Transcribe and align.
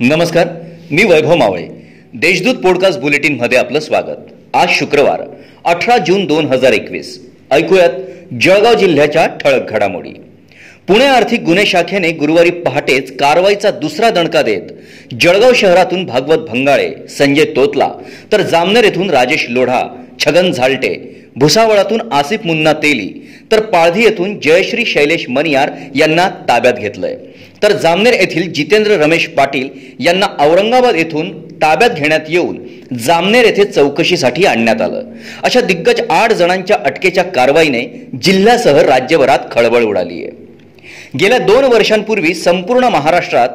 नमस्कार 0.00 0.48
मी 0.90 1.04
वैभव 1.04 1.36
मावळे. 1.36 1.62
देशदूत 2.14 2.54
पॉडकास्ट 2.54 3.00
बुलेटिनमध्ये 3.00 3.58
आपलं 3.58 3.80
स्वागत. 3.80 4.16
आज 4.54 4.68
शुक्रवार 4.70 5.22
अठरा 5.64 5.96
जून 5.98 6.26
दोन 6.26 6.46
हजार 6.46 6.72
एकवीस. 6.72 7.26
ऐकूयात 7.50 7.90
जळगाव 8.40 8.74
जिल्ह्याच्या 8.74 9.26
ठळक 9.26 9.70
घडामोडी. 9.70 10.10
पुणे 10.88 11.04
आर्थिक 11.04 11.40
गुन्हे 11.40 11.66
शाखेने 11.66 12.10
गुरुवारी 12.10 12.50
पहाटेच 12.50 13.16
कारवाईचा 13.16 13.70
दुसरा 13.70 14.10
दणका 14.10 14.42
देत 14.42 14.60
जळगाव 15.20 15.52
शहरातून 15.54 16.04
भागवत 16.04 16.38
भंगाळे 16.38 17.08
संजय 17.08 17.44
तोतला 17.44 17.88
तर 18.32 18.40
जामनेर 18.42 18.84
येथून 18.84 19.10
राजेश 19.10 19.46
लोढा 19.48 19.82
छगन 20.20 20.52
झालटे 20.52 21.22
भुसावळातून 21.36 22.12
आसिफ 22.12 22.40
मुन्ना 22.44 22.72
तेली 22.72 23.30
तर 23.52 23.60
पाळधी 23.60 24.02
येथून 24.02 24.40
जयश्री 24.40 24.84
शैलेश 24.84 25.28
मनियार 25.28 25.70
यांना 25.94 26.28
ताब्यात 26.28 26.74
घेतलंय. 26.74 27.16
तर 27.62 27.72
जामनेर 27.72 28.14
येथील 28.14 28.52
जितेंद्र 28.52 28.96
रमेश 29.02 29.26
पाटील 29.28 29.68
यांना 30.04 30.26
औरंगाबाद 30.38 30.96
येथून 30.96 31.30
ताब्यात 31.62 31.90
घेण्यात 31.90 32.28
येऊन 32.28 32.58
जामनेर 32.98 33.44
येथे 33.44 33.64
चौकशीसाठी 33.64 34.44
आणण्यात 34.44 34.80
आलं. 34.80 35.02
अशा 35.42 35.60
दिग्गज 35.60 36.00
आठ 36.10 36.32
जणांच्या 36.32 36.76
अटकेच्या 36.84 37.24
कारवाईने 37.24 37.82
जिल्ह्यासह 38.22 38.80
राज्यभरात 38.80 39.50
खळबळ 39.52 39.84
उडाली 39.84 40.22
आहे. 40.22 40.30
गेल्या 41.18 41.38
दोन 41.38 41.64
वर्षांपूर्वी 41.64 42.34
संपूर्ण 42.34 42.84
महाराष्ट्रात 42.84 43.48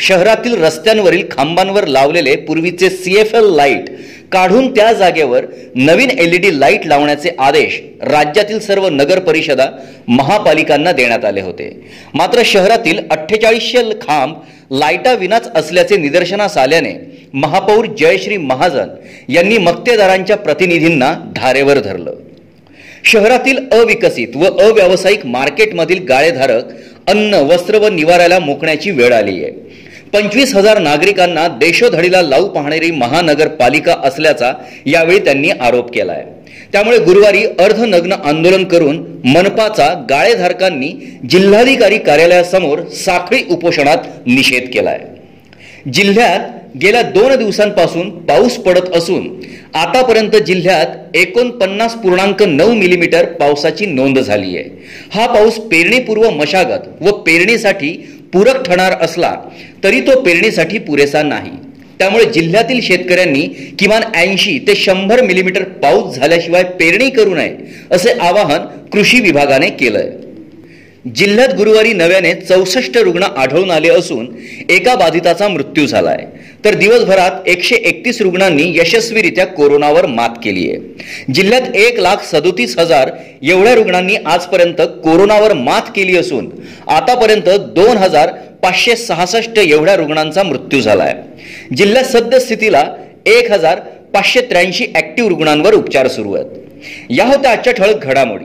शहरातील 0.00 0.54
रस्त्यांवरील 0.64 1.24
खांबांवर 1.30 1.86
लावलेले 1.86 2.34
पूर्वीचे 2.36 2.90
सी 2.90 3.16
एफ 3.16 3.34
एल 3.34 3.54
लाइट 3.56 3.90
काढून 4.32 4.70
त्या 4.74 4.92
जागेवर 4.92 5.44
नवीन 5.74 6.10
एल 6.10 6.32
ई 6.34 6.38
डी 6.38 6.58
लाइट 6.60 6.86
लावण्याचे 6.86 7.30
आदेश 7.38 7.80
राज्यातील 8.02 8.58
सर्व 8.58 8.88
नगर 8.88 9.18
परिषदा 9.18 9.66
महापालिकांना 10.08 10.92
देण्यात 10.92 11.24
आले 11.24 11.40
होते. 11.40 11.70
मात्र 12.14 12.42
शहरातील 12.44 12.98
अठ्ठेचाळीसशे 13.10 13.82
खांब 14.02 14.34
लाईटाविनाच 14.70 15.48
असल्याचे 15.56 15.96
निदर्शनास 15.96 16.56
आल्याने 16.58 16.94
महापौर 17.34 17.86
जयश्री 17.98 18.36
महाजन 18.36 18.88
यांनी 19.28 19.58
मक्तेदारांच्या 19.58 20.36
प्रतिनिधींना 20.36 21.12
धारेवर 21.36 21.78
धरलं. 21.78 22.14
शहरातील 23.04 23.58
अविकसित 23.72 24.36
व 24.36 24.44
अव्यावसायिक 24.60 25.26
मार्केटमधील 25.26 26.04
गाळेधारक 26.08 26.72
अन्न 27.06 27.34
वस्त्र 27.50 27.78
व 27.78 27.88
निवाऱ्याला 27.88 28.38
मोकण्याची 28.38 28.90
वेळ 28.90 29.12
आली 29.12 29.42
आहे 29.44 29.52
पंचवीस 30.14 30.54
हजार 30.54 30.78
नागरिकांना 30.78 31.46
देशोधडीला 31.60 32.20
लावू 32.22 32.46
पाहणारी 32.48 32.90
महानगरपालिका 32.90 33.94
असल्याचा 34.04 34.52
यावेळी 34.86 35.18
त्यांनी 35.18 35.50
आरोप 35.60 35.90
केला 35.94 36.12
आहे 36.12 36.36
त्यामुळे 36.72 36.98
गुरुवारी 36.98 37.44
अर्धनग्न 37.60 38.12
आंदोलन 38.12 38.64
करून 38.64 38.98
मनपाचा 39.24 39.92
गाळेधारकांनी 40.10 40.90
जिल्हाधिकारी 41.30 41.98
कार्यालयासमोर 41.98 42.80
साखळी 42.96 43.42
उपोषणात 43.50 44.26
निषेध 44.26 44.68
केलाय. 44.72 44.98
जिल्ह्यात 45.92 46.76
गेल्या 46.76 47.02
दोन 47.02 47.34
दिवसांपासून 47.36 48.10
पाऊस 48.26 48.56
पडत 48.56 48.96
असून 48.96 49.28
आतापर्यंत 49.74 50.36
जिल्ह्यात 50.46 51.16
एकोणपन्नास 51.16 51.94
पूर्णांक 51.94 52.42
नऊ 52.42 52.72
मिलीमीटर 52.74 53.24
पावसाची 53.32 53.86
नोंद 53.86 54.18
झाली 54.18 54.56
आहे 54.56 54.68
हा 55.12 55.26
पाऊस 55.26 55.58
पेरणीपूर्व 55.70 56.28
मशागत 56.30 56.88
व 57.00 57.10
पेरणीसाठी 57.16 57.92
पूरक 58.32 58.62
ठरणार 58.62 58.92
असला 59.00 59.34
तरी 59.84 60.00
तो 60.00 60.20
पेरणीसाठी 60.20 60.78
पुरेसा 60.78 61.22
नाही. 61.22 61.50
त्यामुळे 61.98 62.24
जिल्ह्यातील 62.24 62.80
शेतकऱ्यांनी 62.80 63.42
किमान 63.78 64.02
ऐंशी 64.14 64.58
ते 64.58 64.74
शंभर 64.74 65.22
मिलीमीटर 65.22 65.62
पाऊस 65.82 66.16
झाल्याशिवाय 66.16 66.62
पेरणी 66.80 67.08
करू 67.10 67.34
नये 67.34 67.56
असे 67.90 68.12
आवाहन 68.20 68.66
कृषी 68.92 69.20
विभागाने 69.20 69.70
केलंय. 69.70 70.10
जिल्ह्यात 71.16 71.48
गुरुवारी 71.54 71.92
नव्याने 71.92 72.34
चौसष्ट 72.34 72.98
रुग्ण 72.98 73.22
आढळून 73.22 73.70
आले 73.70 73.88
असून 73.88 74.26
एका 74.70 74.94
बाधिताचा 74.94 75.48
मृत्यू 75.48 75.86
झालाय. 75.86 76.18
तर 76.64 76.74
दिवसभरात 76.74 77.30
एकशे 77.46 77.74
एकतीस 77.74 78.20
रुग्णांनी 78.20 78.62
यशस्वीरित्या 78.76 79.46
कोरोनावर 79.46 80.06
मात 80.06 80.28
केली 80.28 80.70
आहे. 80.70 80.78
जिल्ह्यात 81.34 81.76
एक 81.76 82.00
लाख 82.00 82.16
सदोतीस 82.24 82.78
हजार 82.78 83.10
एवढ्या 83.42 83.74
रुग्णांनी 83.74 84.14
आजपर्यंत 84.26 84.80
कोरोनावर 84.80 85.52
मात 85.52 85.82
केली 85.96 86.16
असून 86.16 86.50
आतापर्यंत 86.88 87.48
दोन 87.48 87.96
हजार 87.96 88.28
पाचशे 88.62 88.96
सहासष्ट 88.96 89.58
एवढ्या 89.58 89.96
रुग्णांचा 89.96 90.42
मृत्यू 90.42 90.80
झालाय. 90.80 91.14
जिल्ह्यात 91.76 92.04
सद्यस्थितीला 92.04 92.84
एक 93.26 93.50
हजार 93.50 93.80
पाचशे 94.14 94.40
त्र्याऐंशी 94.40 94.84
ऍक्टिव्ह 94.96 95.28
रुग्णांवर 95.28 95.74
उपचार 95.74 96.08
सुरू 96.08 96.34
आहेत. 96.34 96.46
या 97.10 97.24
होत्या 97.24 97.50
आजच्या 97.50 97.72
ठळक 97.72 98.04
घडामोडी. 98.04 98.44